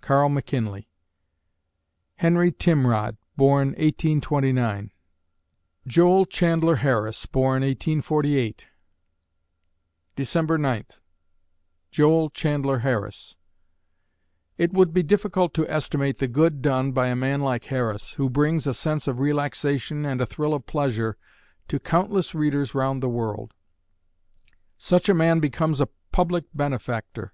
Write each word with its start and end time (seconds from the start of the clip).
CARL 0.00 0.28
MCKINLEY 0.28 0.86
Henry 2.14 2.52
Timrod 2.52 3.16
born, 3.36 3.70
1829 3.70 4.92
Joel 5.88 6.24
Chandler 6.26 6.76
Harris 6.76 7.26
born, 7.26 7.62
1848 7.62 8.68
December 10.14 10.56
Ninth 10.56 11.00
JOEL 11.90 12.30
CHANDLER 12.30 12.78
HARRIS 12.78 13.36
It 14.56 14.72
would 14.72 14.94
be 14.94 15.02
difficult 15.02 15.52
to 15.54 15.68
estimate 15.68 16.18
the 16.18 16.28
good 16.28 16.62
done 16.62 16.92
by 16.92 17.08
a 17.08 17.16
man 17.16 17.40
like 17.40 17.64
Harris, 17.64 18.12
who 18.12 18.30
brings 18.30 18.68
a 18.68 18.74
sense 18.74 19.08
of 19.08 19.18
relaxation 19.18 20.06
and 20.06 20.20
a 20.20 20.26
thrill 20.26 20.54
of 20.54 20.64
pleasure 20.64 21.16
to 21.66 21.80
countless 21.80 22.36
readers 22.36 22.72
round 22.72 23.02
the 23.02 23.08
world. 23.08 23.52
Such 24.78 25.08
a 25.08 25.14
man 25.14 25.40
becomes 25.40 25.80
a 25.80 25.88
public 26.12 26.44
benefactor. 26.54 27.32